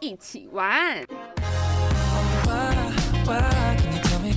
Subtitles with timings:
[0.00, 1.04] 一起玩。
[2.44, 2.92] Why
[3.24, 4.32] why can you tell me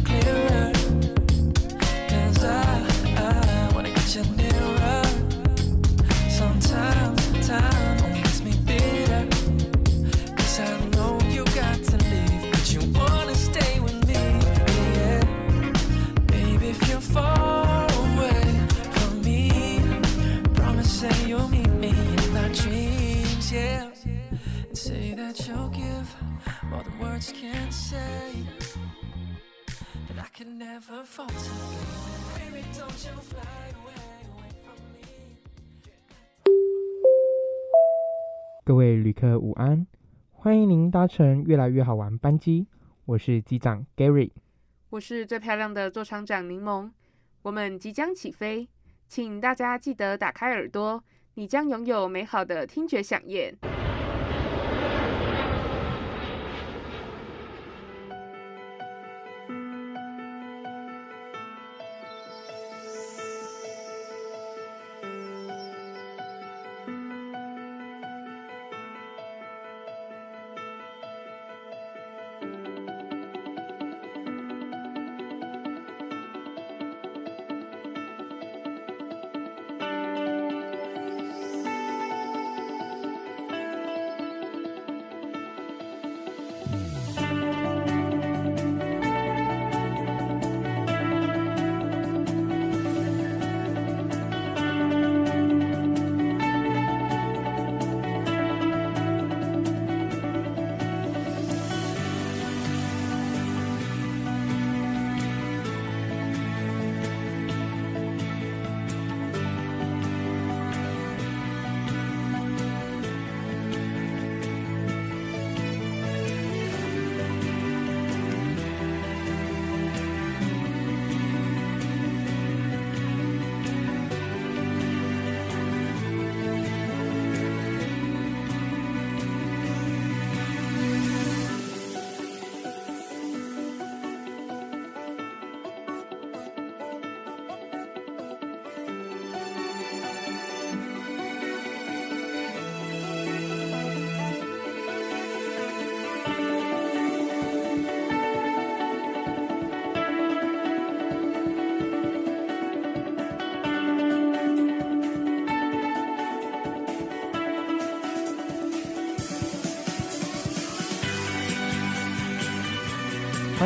[25.48, 26.14] you'll give
[26.70, 28.34] more than words can say.
[30.10, 31.34] And I can never falter.
[32.36, 35.08] Baby, don't you fly away, away from me.
[38.66, 39.88] 各位旅客午安，
[40.34, 42.68] 欢迎您搭乘越来越好玩班机，
[43.06, 44.32] 我是机长 Gary。
[44.90, 46.92] 我是最漂亮的座舱长柠檬，
[47.44, 48.68] 我们即将起飞，
[49.08, 51.02] 请大家记得打开耳朵，
[51.36, 53.58] 你将拥有美好的听觉响宴。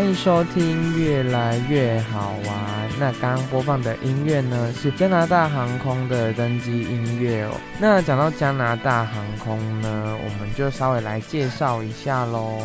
[0.02, 2.90] 欢迎收听越来越好玩。
[3.00, 7.56] 那刚刚播放的音乐呢，是加拿大航空的登机音乐哦。
[7.80, 12.58] 那讲到加拿大航空呢，我们就稍微来介绍一下喽。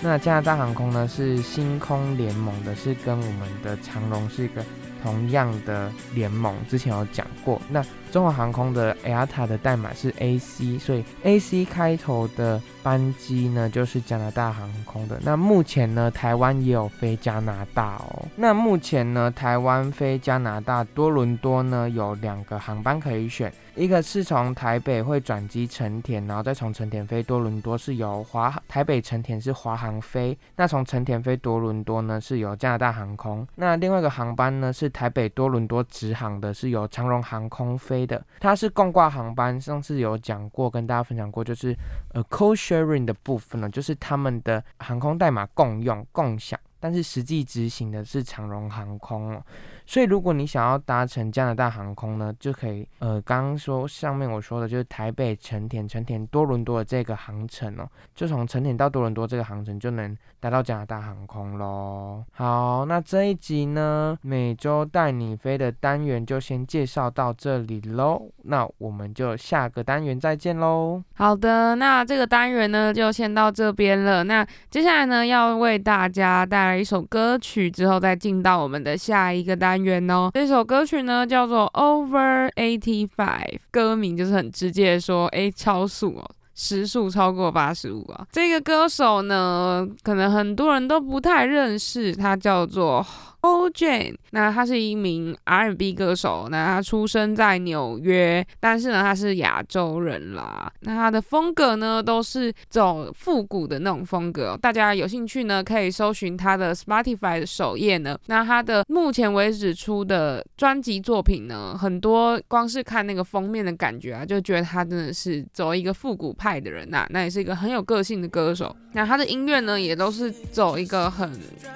[0.00, 4.64] 那加拿大航空呢是星空联盟的，是跟我们的长荣是一个
[5.02, 7.60] 同样的联盟，之前有讲过。
[7.70, 15.18] 那中华航空的 AIATA 的代码是 AC，所以 AC 开头的班机呢就是加拿大航空的。
[15.22, 18.24] 那目前呢，台湾也有飞加拿大哦。
[18.36, 30.38] 那目前呢，台湾飞加拿大多伦多呢有两个航班可以选，一个是从台北会转机成田，然后再从成田飞多伦多，是由华台北成田是华航飞。
[30.54, 33.44] 那从成田飞多伦多呢是由加拿大航空。
[33.56, 39.60] 那另外一个航班呢是台北多伦多直航的，是由长荣航空飞的，它是共挂航班。
[39.60, 41.72] 上次有讲过，跟大家分享过，就是
[42.12, 49.40] 呃 co-sharing 的部分呢，就是他们的航空代码共用共享，但是实际执行的是长荣航空哦。
[49.86, 62.24] 所以如果你想要搭乘加拿大航空呢，就可以呃，刚刚说上面我说的就是台北成田、成田多伦多的这个航程哦，就从成田到多伦多这个航程就能达到加拿大航空喽。
[62.32, 68.22] 好，那这一集呢，每周带你飞的单元就先介绍到这里喽。
[68.44, 71.02] 那我们就下个单元再见喽。
[71.14, 74.24] 好的，那这个单元呢就先到这边了。
[74.24, 80.30] 那接下来呢要为大家带来一首歌曲，之后再进到我们的下一个单元哦。
[80.34, 86.30] 这首歌曲呢叫做 Over Eighty Five，歌名就是很直接的说，哎，超速哦。
[86.54, 88.26] 时速超过八十五啊。
[88.32, 93.04] 这个歌手呢，可能很多人都不太认识，他叫做
[93.40, 94.14] O Jane。
[94.30, 100.72] 那他是一名 R&B 歌手，那他出生在纽约，但是呢，他是亚洲人啦。
[100.80, 104.58] 那他的风格呢，都是走复古的那种风格。
[104.60, 108.18] 大家有兴趣呢，可以搜寻他的 Spotify 的首页呢。
[108.26, 118.76] 那他的目前为止出的专辑作品呢，很多光是看那个封面的感觉啊，就觉得他真的是走一个复古派派的人呐、那也是一个很有个性的歌手。
[118.92, 121.26] 那他的音乐呢，也都是走一个很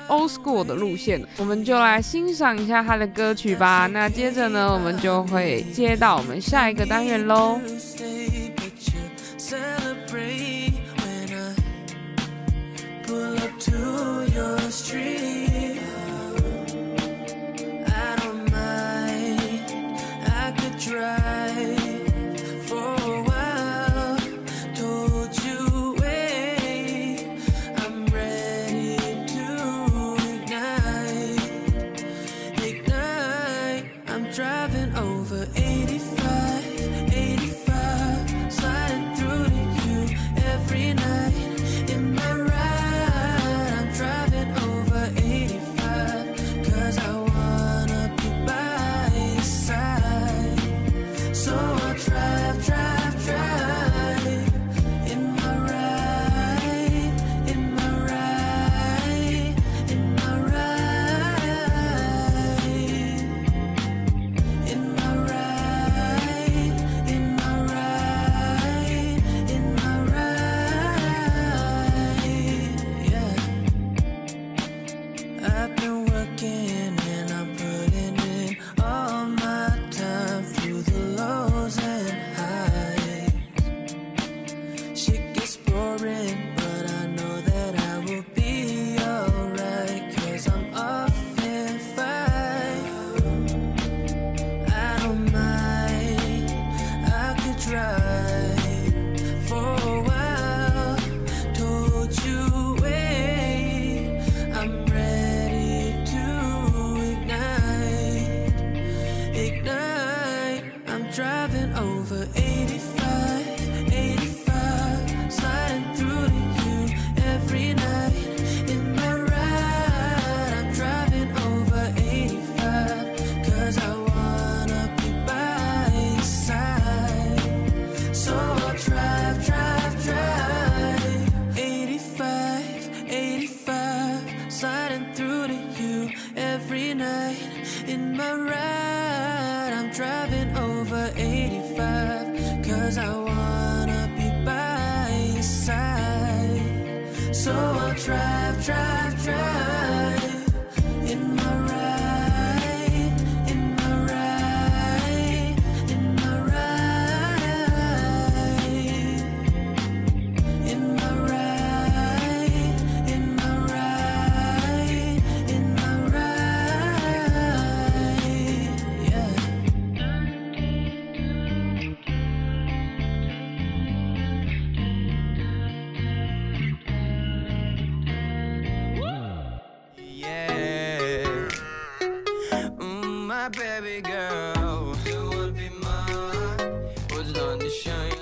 [0.08, 1.24] old school 的路线。
[1.38, 3.86] 我们就来欣赏一下他的歌曲吧。
[3.86, 7.58] 那接着呢，我们就会接到我们下一个单元喽。
[13.58, 15.87] To your street.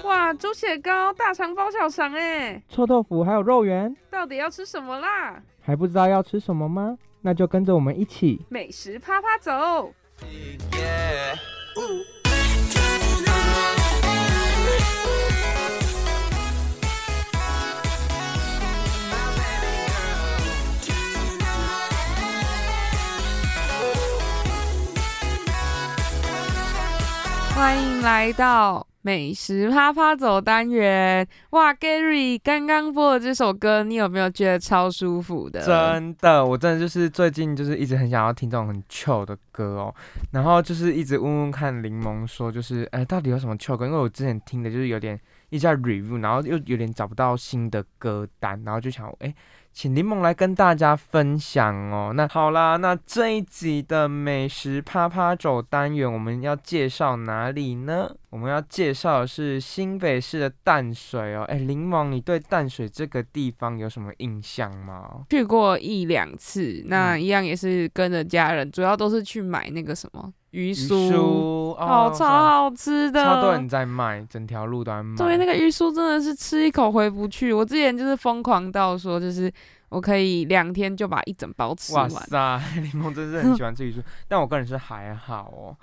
[0.05, 5.43] 哇，猪血糕、大肠包小肠哎，臭豆腐还有肉圆，到底要吃什么啦？
[5.61, 6.97] 还不知道要吃什么吗？
[7.23, 9.93] 那就跟着我们一起美食啪啪走。
[10.71, 11.37] Yeah.
[27.57, 31.27] 欢迎来到美食啪啪走单元。
[31.53, 35.65] 哇，Gary，刚刚播的这首歌，你有没有觉得超舒服的？
[35.65, 39.95] 真的，我真的就是最近就是一直很想要听这种很 chill 的歌哦，
[40.33, 43.87] 然后就是一直问问看柠檬说，就是哎、到底有什么 chill 歌？
[43.87, 49.35] 因为我之前听的就是有点一直在 review，然后又有点找不到新的歌单，然后就想哎、
[49.77, 52.11] 请柠檬来跟大家分享哦。
[52.15, 58.11] 那好啦，那这一集的美食啪啪走单元，我们要介绍哪里呢？
[58.31, 61.45] 我们要介绍的是新北市的淡水哦。
[61.49, 65.27] 哎，柠檬，你对淡水这个地方有什么印象吗？
[65.29, 75.17] 去过一两次，那嗯一样也是跟着家人，主要都是去买那个什么鱼鱼酥，酥好哦超好吃的，超多人在卖，整条路都在卖。
[75.17, 77.53] 对，那个鱼酥真的是吃一口回不去。
[77.53, 79.51] 我之前就是疯狂到说，就是
[79.89, 82.21] 我可以两天就把一整包吃完哇。
[82.23, 85.77] 塞， 柠檬真是很喜欢吃鱼酥，但我个人是还好哦。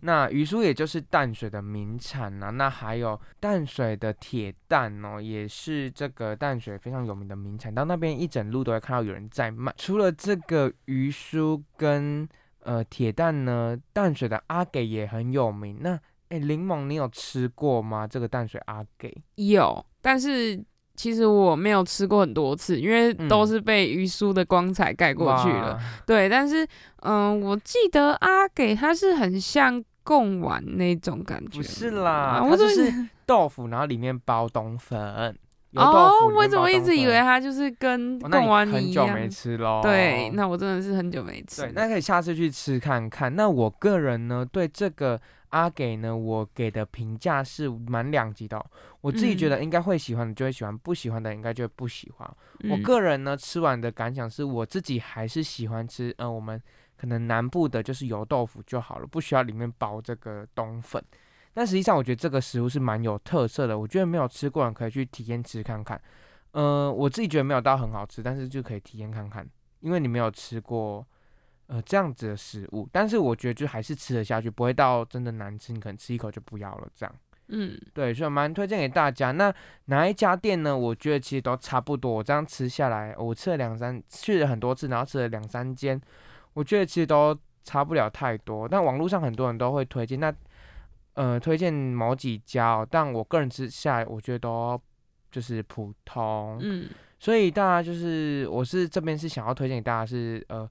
[0.00, 7.74] 那鱼酥也就是淡水的名产啊，那还有淡水的铁蛋哦，也是这个淡水非常有名的名产。
[7.74, 9.74] 到那边一整路都会看到有人在卖。
[9.76, 12.28] 除了这个鱼酥跟
[12.60, 15.78] 呃铁蛋呢，淡水的阿给也很有名。
[15.80, 18.06] 那哎，柠檬你有吃过吗？
[18.06, 19.12] 这个淡水阿给？
[19.34, 20.62] 有，但是
[20.98, 25.74] 其实我没有吃过很多次，因为都嗯是被鱼酥的光彩盖过去了。
[25.74, 25.78] 哇。
[26.04, 26.66] 对，但是
[27.02, 32.92] 嗯，我记得阿给它是很像贡丸那种感觉，不是啦，啊它就是
[33.24, 34.98] 豆腐，然后里面包冬粉。
[35.76, 39.14] 哦，我怎么一直以为它就是跟贡丸很久一样？
[39.14, 39.80] 没吃喽。
[39.82, 43.36] 对，那我真的是很久没吃对。，那可以下次去吃看看。
[43.36, 48.66] 那我个人呢，对这个阿给呢，我给的评价是蛮两极的哦、
[49.00, 52.36] 我自己觉嗯得应该会喜欢的就会喜欢，不喜欢的应该就会不喜欢。
[52.64, 56.60] 我嗯个人呢，吃完的感想是我自己还是喜欢吃，呃，我们
[56.96, 61.02] 可能南部的就是油豆腐就好了，不需要里面包这个冬粉。
[61.54, 66.00] 但实际上，我觉得这个食物是蛮有特色的，我觉得没有吃过的人可以去体验吃看看。
[66.52, 69.48] 呃，我自己觉得没有到很好吃，但是就可以体验看看，
[69.80, 71.04] 因为你没有吃过
[71.68, 77.14] 呃这样子的食物，但是我觉得就还是吃得下去，不会到真的难吃，你可能吃一口就不要了这样。
[77.50, 79.30] 嗯，对，所以蛮推荐给大家。
[79.32, 79.50] 那
[79.86, 80.76] 哪一家店呢？
[80.76, 82.12] 我觉得其实都差不多。
[82.12, 85.98] 我这样吃下来，我吃了两三，去了很多次，然后吃了两三间，
[86.52, 87.34] 我觉得其实都
[87.64, 88.68] 差不了太多。
[88.68, 90.30] 但网络上很多人都会推荐，那
[91.14, 94.78] 呃推荐某几家哦，但我个人吃下来，我觉得都
[95.30, 96.58] 就是普通。
[96.60, 96.86] 嗯，
[97.18, 100.70] 所以大家就是，我是这边是想要推荐给大家是呃美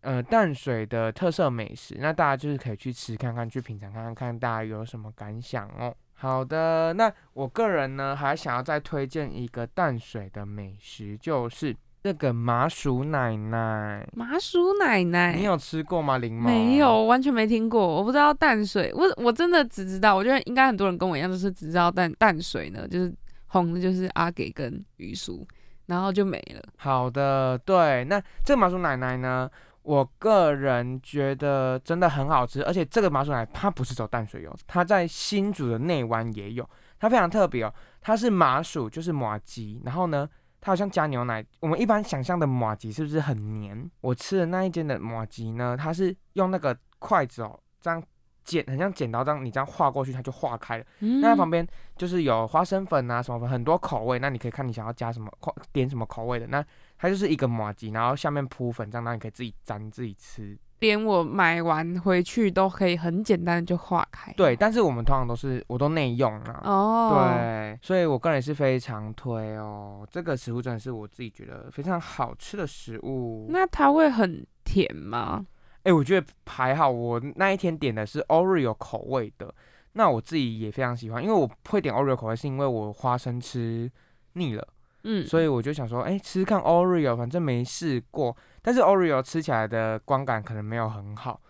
[0.00, 5.94] 呃淡水的特色美食，那大家就是可以去吃看看，去品尝看看，看大家有什么感想哦。
[6.14, 11.74] 好的，那我个人呢还想要再推荐一个淡水的美食，就是
[12.04, 14.06] 这个麻薯奶奶。
[14.12, 16.18] 麻薯奶奶，你有吃过吗？
[16.18, 16.48] 林妈？
[16.48, 17.04] 没有，。
[17.06, 23.12] 完全没听过，我不知道淡水，我我真的只知道，我觉得应该很多人跟我一样，就是只知道淡淡水呢，就是
[23.46, 25.44] 红的就是阿给跟鱼酥，
[25.86, 26.62] 然后就没了。
[26.76, 29.50] 好的，对，那这个麻薯奶奶呢，
[29.82, 40.28] 我个人觉得真的很好吃，而且这个麻薯奶它不是走淡水油，它在新竹的内湾也有，它非常特别哦，它是麻薯，就是麻吉，然后呢，
[40.60, 43.90] 它好像加牛奶，我们一般想象的麻吉是不是很黏？
[44.00, 48.00] 我吃的那一间的麻吉呢，它是用那个筷子哦，这样
[48.44, 50.84] 剪，很像剪刀这样，你这样划过去，它就化开了。
[51.00, 56.46] 嗯那它旁边就是有花生粉啊什么粉，很多口味，那你可以看你想要加什么口点什么口味的。
[56.46, 56.64] 那
[57.02, 60.56] 它就是一个麻吉，然后下面铺粉，这样，那你可以自己沾自己吃。
[60.78, 64.32] 连我买完回去都可以很简单的就化开。
[64.34, 66.60] 对，但是我们通常都是我都内用啊。
[66.62, 73.48] 哦，，对，所以我个人是非常推哦，这个食物真的是我自己觉得非常好吃的食物。
[73.50, 75.44] 那它会很甜吗？
[75.82, 79.52] 哎、我觉得还好，我那一天点的是 Oreo 口味的，
[79.94, 83.90] 那我自己也非常喜欢，因为我会点 Oreo 口味，是因为我花生吃
[84.34, 84.64] 腻了。
[85.04, 91.40] 嗯，所以我就想说，哎、吃吃看 Oreo，反正没试过，但是 Oreo 吃起来的光感可能没有很好，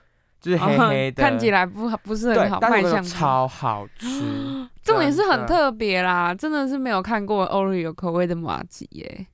[0.41, 4.69] 就是黑黑的，哦看起来不不是很好，，但是我觉卖相超好吃。
[4.83, 9.27] 重点是很特别啦，真的是没有看过 Oreo 口味的麻吉耶。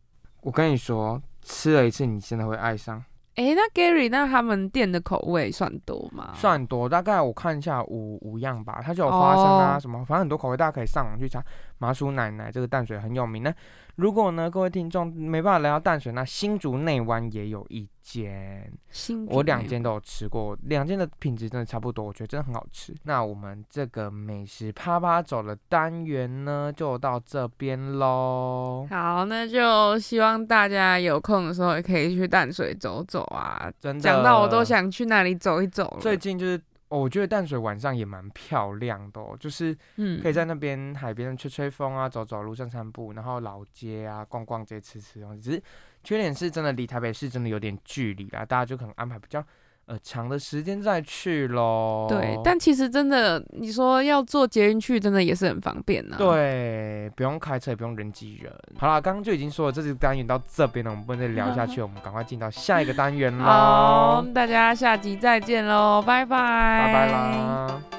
[0.43, 3.03] 我跟你说，吃了一次你真的会爱上，
[3.37, 6.33] 诶，那 Gary，那他们店的口味算多吗？
[6.35, 11.43] 算多，大概我看一下五五样吧，它就有花生啊哦什么，反正很多口味，大家可以上网去查。
[11.79, 13.43] 麻薯奶奶这个淡水很有名。
[13.43, 13.55] 那
[13.99, 18.73] 如果呢，各位听众没办法来到淡水，那新竹内湾也有一间。
[18.91, 22.95] 新竹我两间都有吃过，两间的品质真的差不多，我觉得真的很好吃。
[23.03, 28.87] 那我们这个美食啪啪走的单元呢，就到这边喽。
[28.89, 33.69] 好，那就希望大家有空的时候也可以去淡水走走啊。
[33.81, 34.69] 真的讲到我都。
[34.69, 35.97] 想去那里走一走了。
[35.99, 45.41] 最近就是、哦我觉得淡水晚上也蛮漂亮的、哦，就是嗯可以在那边海边吹吹风啊，走走路散散步，然后老街啊逛逛街吃吃东西。
[45.41, 45.63] 只是
[46.03, 49.45] 缺点是真的离台北市真的有点距离啦，大家就可能安排比较
[49.89, 52.07] 呃长的时间再去喽。
[52.09, 58.53] 对，但其实真的，你说要坐捷运去，真的也是很方便呢、，对，不用开车，也不用人挤人。
[58.79, 67.98] 好啦，刚刚就已经说了，这次单元到这边了，我们不能再聊下去， 我们赶快进到下一个单元喽好，，大家下集再见喽，拜拜，拜拜啦。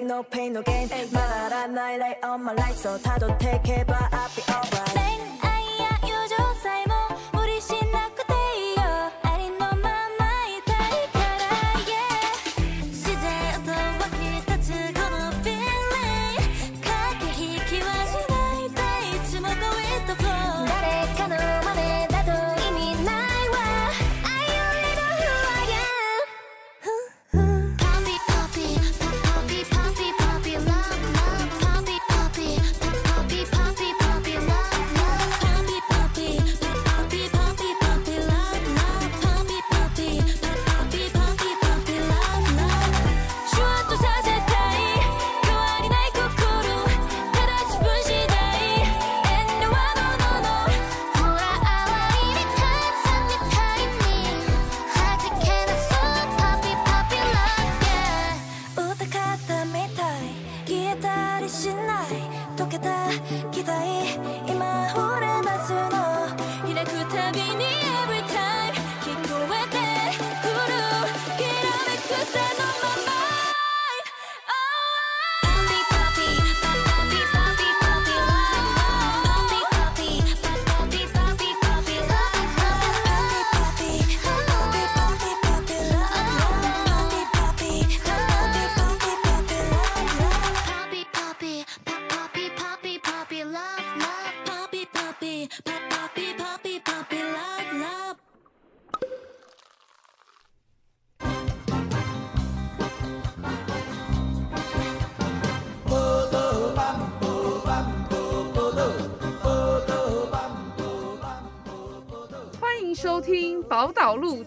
[0.00, 4.09] like no pain no gain 말하라 나의 light on my life so 다도 택해봐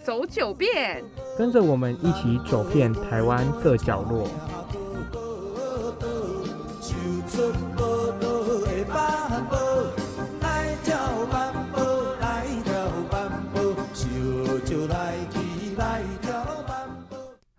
[0.04, 1.04] 走九遍。
[1.38, 4.28] 跟着我们一起走遍台湾各角落。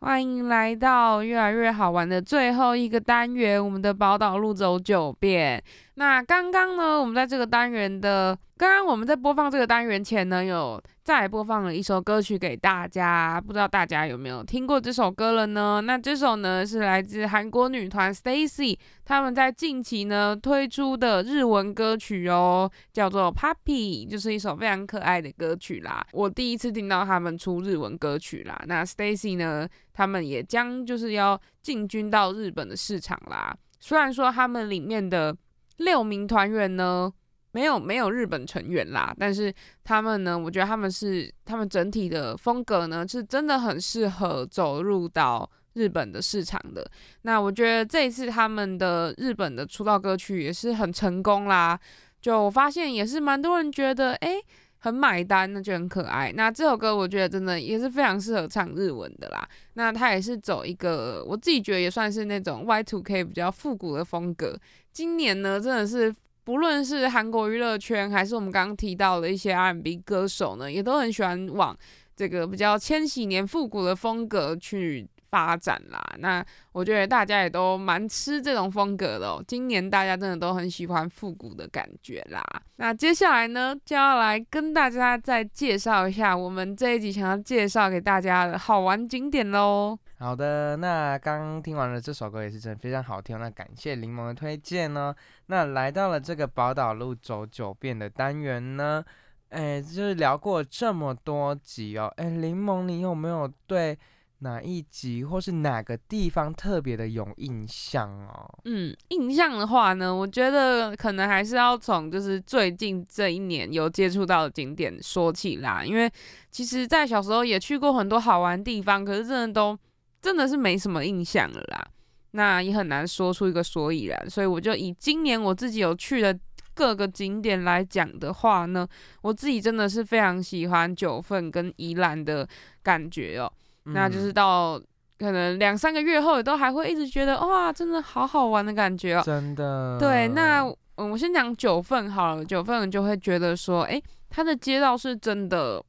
[0.01, 5.61] 欢迎来到越来越好玩的最后一个单元，我们的宝岛路走九遍。
[5.95, 15.83] 那刚刚呢，我们在这个单元的，刚刚我们在播放这个单元前呢，有再播放了一首歌曲给大家，不知道大家有没有听过这首歌了呢？
[15.83, 26.03] 那这首呢是来自韩国女团 Stacy 他们在近期呢推出的日文歌曲哦，叫做 Puppy，就是一首非常可爱的歌曲啦。
[26.13, 28.59] 我第一次听到他们出日文歌曲啦。
[28.67, 33.55] 那 Stacy 呢，他们也将就是要进军到日本的市场啦。
[33.79, 35.37] 虽然说他们里面的
[35.77, 37.13] 六名团员呢，
[37.55, 46.85] 没有没有日本成员啦，但是他们呢，我觉得他们是他们整体的风格呢，是真的很适合走入到日本的市场的。
[47.23, 51.79] 那我觉得这一次他们的日本的出道歌曲也是很成功啦，
[52.21, 54.45] 就我发现也是蛮多人觉得诶
[54.79, 56.33] 很买单，那就很可爱。
[56.35, 59.49] 那这首歌我觉得真的也是非常适合唱日文的啦。
[59.75, 64.59] 那它也是走一个我自己觉得也算是那种 Y2K 比较复古的风格。
[64.93, 66.15] 今年呢，真的是
[66.45, 71.77] 不论是韩国娱乐圈，还是我们刚刚提到的一些 R&B 歌手呢，也都很喜欢往
[72.15, 76.01] 这个比较千禧年复古的风格去发展啦。
[76.19, 79.43] 那我觉得大家也都蛮吃这种风格的哦。
[79.49, 82.45] 今年大家真的都很喜欢复古的感觉啦。
[82.77, 89.99] 那接下来呢，就要来跟大家再介绍一下我们这一集想要介绍给大家的好玩景点喽。
[90.25, 95.15] 好的，那刚听完了这首歌也是真的非常好听，那感谢柠檬的推荐呢。
[95.49, 99.05] 那来到了这个宝岛路走九遍的单元呢，
[99.51, 103.99] 哎，就是聊过这么多集哦，哎，柠檬你有没有对
[104.39, 108.49] 哪一集或是哪个地方特别的有印象哦？
[108.65, 116.11] 嗯，印象的话呢，我觉得可能还是要从就是最近这一年有接触到的景点说起啦，因为
[116.51, 119.79] 其实，在小时候也去过很多好玩地方，可是真的都
[120.25, 121.87] 真的是没什么印象了啦。
[122.31, 126.37] 那也很难说出一个所以然，所以我就以今年我自己有去的
[126.75, 128.89] 各个景点来讲的话呢，
[129.23, 132.49] 我自己真的是非常喜欢九份跟宜兰的
[132.83, 133.53] 感觉哦。
[133.85, 134.83] 那就是嗯到
[135.19, 139.23] 可能两三个月后，也都还会一直觉得哇，真的好好玩的感觉哦。
[139.25, 140.65] 真的对，那
[140.97, 145.81] 嗯，我先讲九份好了，九份就会觉得说，诶，它的街道是真的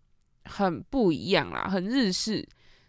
[0.44, 2.48] 很不一样啦，很日式，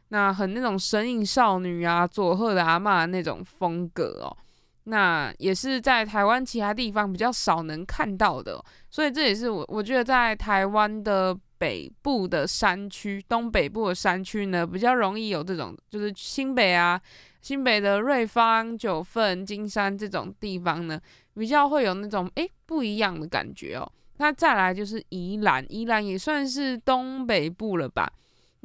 [0.08, 4.36] 那很那种神隐少女啊、佐贺的阿嬷那种风格哦。
[4.84, 17.00] 那也是在台湾其他地方比较少能看到的哦、所以这也是我我觉得在台湾的北部的山区、东北部的山区呢，比较容易有这种，就是新北啊、
[17.40, 21.00] 新北的瑞芳、九份、金山这种地方呢，
[21.34, 23.90] 比较会有那种诶不一样的感觉哦。
[24.18, 28.08] 那再来就是宜兰，宜兰也算是东北部了吧。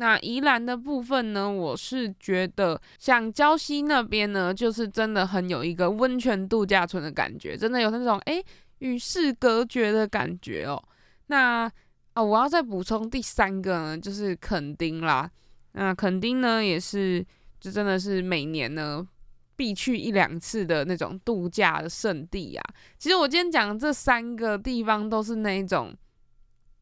[0.01, 8.43] 那宜兰的部分呢，我是觉得像礁溪那边呢，就是真的很有一个温泉度假村的感觉，真的有那种诶
[8.79, 10.83] 与世隔绝的感觉哦。
[11.27, 11.71] 那
[12.13, 15.29] 啊，我要再补充第三个呢，就是垦丁啦。
[15.73, 17.23] 那垦丁呢，也是
[17.59, 19.07] 就真的是每年呢
[19.55, 22.63] 必去一两次的那种度假的圣地啊。
[22.97, 25.95] 其实我今天讲的这三个地方都是那一种，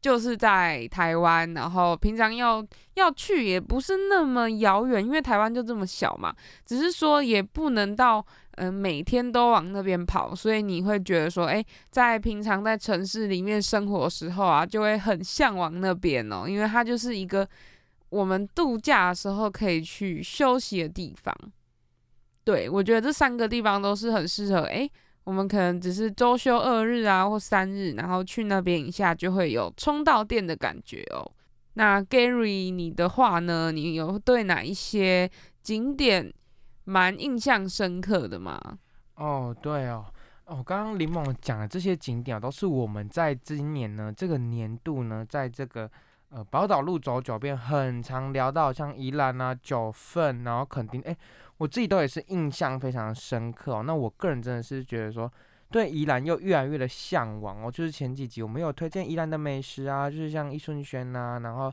[0.00, 6.34] 就是在台湾，然后平常要要去也不是那么遥远，因为台湾就这么小嘛。
[6.64, 8.24] 只是说也不能到
[8.56, 17.48] 嗯、每天都往那边跑，所以你会觉得说，诶，在平常在城市里面生活的时候啊，就会很向往那边哦，因为它就是一个
[18.10, 21.34] 我们度假的时候可以去休息的地方。
[22.44, 24.90] 对我觉得这三个地方都是很适合，诶，
[25.30, 31.22] 我们可能只是周休二日啊或三日，然后去那边一下就会有充到电的感觉哦。
[31.74, 33.70] 那 Gary，你的话呢？
[33.70, 35.30] 你有对哪一些
[35.62, 36.34] 景点
[36.82, 38.60] 蛮印象深刻的吗？
[39.14, 40.04] 哦，对哦，
[40.46, 45.88] 哦，刚刚林猛讲的这些景点都是我们在今年呢这个年度呢，在这个
[46.30, 51.16] 呃宝岛路走九遍很常聊到，像宜兰啊、九份，然后垦丁，哎，
[51.60, 53.82] 我自己都也是印象非常深刻哦。
[53.82, 55.30] 那我个人真的是觉得说，
[55.70, 57.70] 对宜兰又越来越的向往哦。
[57.70, 61.70] 就是前几集我们有推荐宜兰的美食啊，就是像一顺轩呐，然后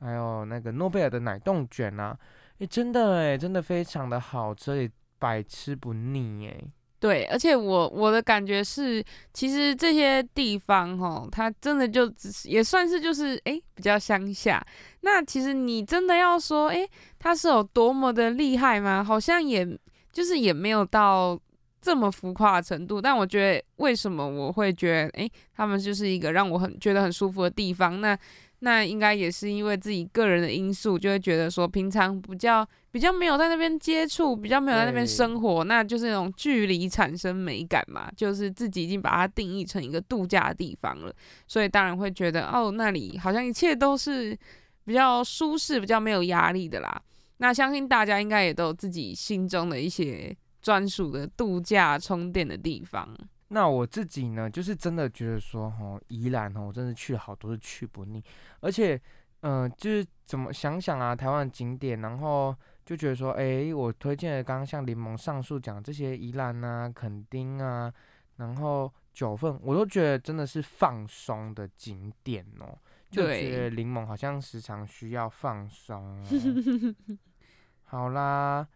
[0.00, 2.18] 还有那个诺贝尔的奶冻卷啊，
[2.58, 6.64] 哎，真的哎，真的非常的好吃，也百吃不腻哎。
[7.00, 14.60] 对，而且我我的感觉是，其实这些地方哈，它真的就只是也算是就是诶比较乡下。
[15.02, 19.04] 那其实你真的要说诶，它是有多么的厉害吗？
[19.04, 19.64] 好像也
[20.12, 21.38] 就是也没有到
[21.80, 23.00] 这么浮夸的程度。
[23.00, 28.00] 但我觉得为什么我会觉得诶，他们就是一个让我很觉得很舒服的地方？
[28.00, 28.18] 那
[28.60, 41.14] 那应该也是因为自己个人的因素，就会觉得说平常比较比较没有在那边接触，比较没有在那边生活，那就是那种距离产生美感嘛，就是自己已经把它定义成一个度假的地方了，
[41.46, 44.36] 所以当然会觉得哦，那里好像一切都是
[44.84, 47.00] 比较舒适、比较没有压力的啦。
[47.36, 53.16] 那相信大家应该也都有自己心中的一些专属的度假充电的地方。
[53.48, 58.22] 那我自己呢，就是真的觉得说，哦，宜兰哦，我真的去了好多次，去不腻。
[58.60, 59.00] 而且，
[59.40, 67.92] 嗯、就是怎么想想啊，台湾的景点，然后就觉得说，诶，我推荐的刚刚像柠檬上述讲这些宜兰啊、垦丁啊，
[68.36, 72.78] 然后九份，我都觉得真的是放松的景点哦。
[73.10, 76.94] 就对觉得柠檬好像时常需要放松、哦。
[77.84, 78.68] 好啦，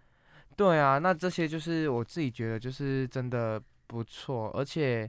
[0.57, 5.09] 对啊，那这些就是我自己觉得就是真的不错，而且，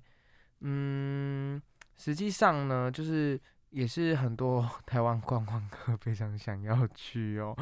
[0.59, 1.61] 嗯，
[1.95, 7.55] 实际上呢，就是也是很多 台湾观光客非常想要去哦。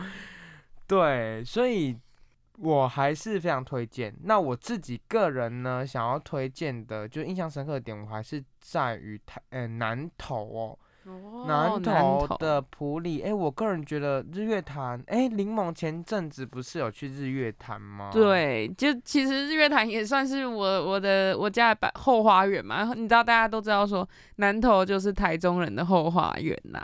[0.88, 1.96] 对，所以
[2.58, 4.14] 我还是非常推荐。
[4.24, 10.80] 那我自己个人呢，想要推荐的，就印象深刻的点，我还是在于台呃南投哦。
[11.06, 22.94] 哦南南投的普里，哎、我个人觉得日月潭，哎、柠檬前阵子不是有去日月潭吗？，对，就其实日月潭也算是我我的我家的百后花园嘛。
[22.96, 26.80] 你知道大家都知道说南投就是台中人的后花园呐、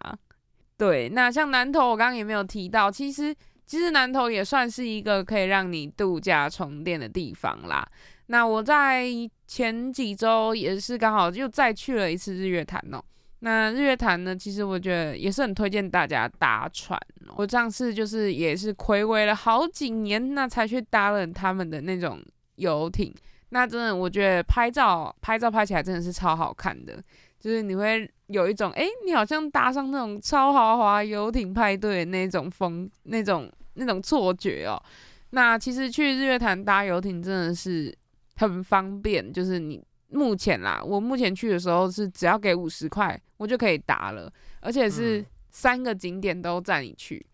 [0.78, 7.88] 对，那像南投，我刚刚也没有提到，其实其实南投也算是一个可以让你度假充电的地方啦。
[8.28, 9.06] 那我在
[9.46, 13.04] 前几周也是刚好又再去了一次日月潭哦。
[13.40, 17.36] 那日月潭呢，其实我觉得也是很推荐大家搭船哦。
[17.38, 22.20] 我上次就是也是暌违了好几年，那才去搭了他们的那种
[22.56, 23.14] 游艇。
[23.50, 27.02] 那真的，我觉得拍照拍照拍起来真的是超好看的，
[27.40, 34.82] 就是你会有一种哎、诶你好像搭上那种超豪华游艇派对的那种风，那种那种错觉哦。
[35.30, 37.96] 那其实去日月潭搭游艇真的是
[38.36, 47.26] 很方便，就是你目前啦，我目前去的时候是只要给五十块，我就可以搭了，而且是嗯三个景点都载你去，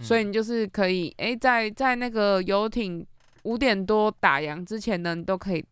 [0.00, 3.06] 所以你就是可以诶，在在那个游艇
[3.42, 5.64] 五点多打烊之前呢，你都可以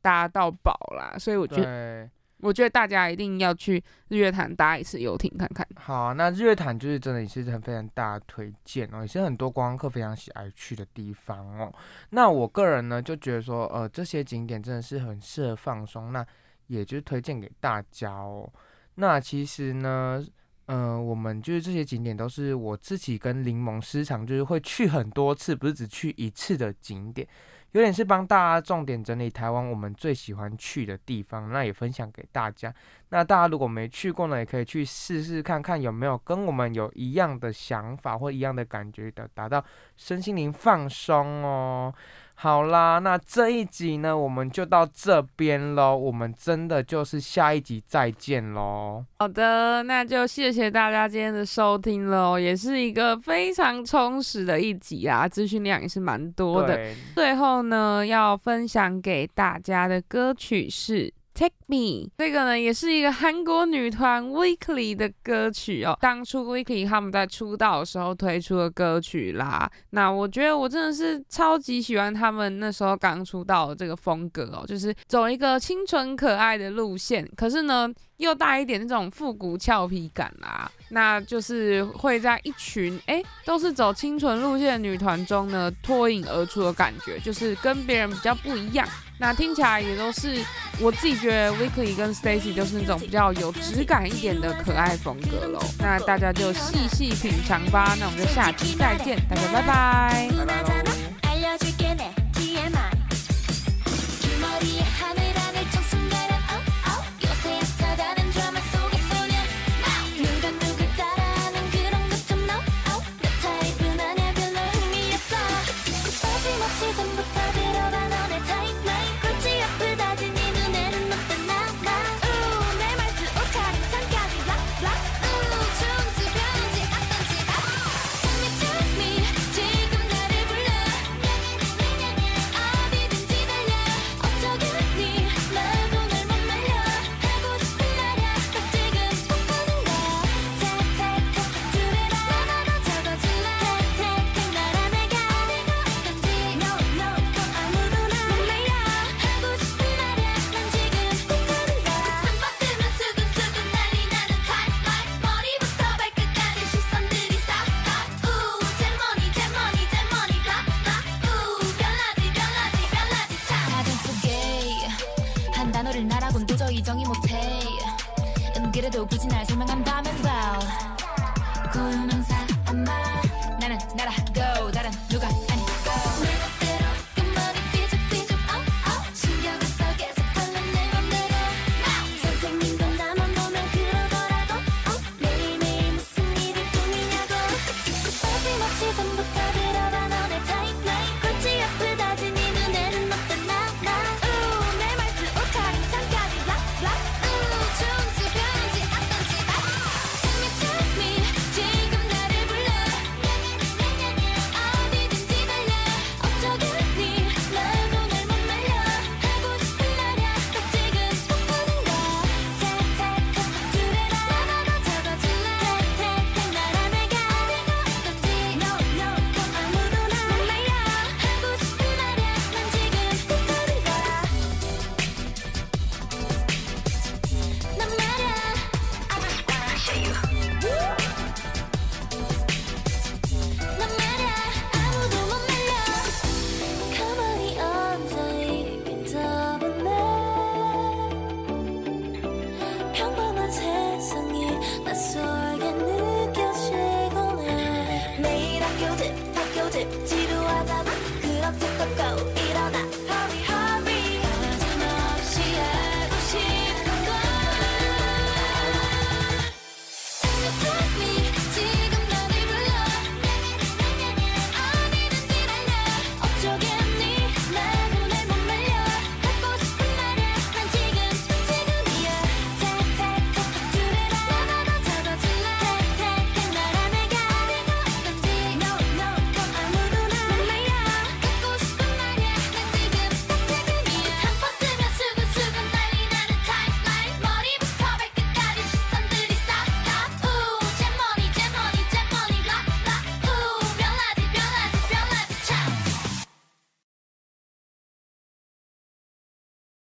[0.00, 1.16] 搭到饱啦。
[1.18, 5.66] 所以我觉得，对，我觉得大家一定要去日月潭搭一次游艇看看。
[5.76, 11.72] 好、那日月潭就是真的也是很非常大的推荐哦，也是很多观光客非常喜爱去的地方哦。
[12.10, 16.24] 那我个人呢就觉得说，呃，这些景点真的是很适合放松，那
[16.68, 18.48] 也就是推荐给大家哦。
[18.94, 20.24] 那其实呢，
[20.66, 27.26] 嗯、我们就是这些景点都是我自己跟柠檬时常就是会去很多次，不是只去一次的景点。
[27.72, 32.72] 有点是帮大家重点整理台湾我们最喜欢去的地方，那也分享给大家。
[33.10, 39.64] 那大家如果没去过呢，也可以去试试看看有没有跟我们有一样的想法或一样的感觉的，达到
[39.96, 41.94] 身心灵放松哦。
[42.40, 45.96] 好啦，那这一集呢，我们就到这边喽。
[45.96, 49.04] 我们真的就是下一集再见喽。
[49.18, 56.78] 好的，那就谢谢大家今天的收听喽，也是一个非常充实的一集啊，资讯量也是蛮多的。
[57.16, 61.12] 最后呢，要分享给大家的歌曲是。
[61.34, 65.96] Take Me 这个呢，也是一个韩国女团 Weekly 的歌曲哦。
[66.00, 69.70] 当初 Weekly 他们在出道的时候推出的歌曲啦。
[69.90, 80.70] 那我觉得我真的是超级喜欢他们那时候刚出道的这个风格哦，就是走一个清纯可爱的路线，可是呢又带一点那种复古俏皮感啦。
[80.90, 88.88] 那就是会在一群哎都是走清纯路线的女团中呢脱颖而出的感觉，就是跟别人比较不一样。
[89.20, 90.32] 那听起来也都是
[90.80, 95.58] 我自己觉得 Weekly 跟 Stacy 就是那种比较有质感一点的可爱风格喽。
[95.78, 97.96] 那大家就细细品尝吧。
[97.98, 100.30] 那我们就下期再见，大家拜拜。
[100.38, 100.88] 拜拜喽。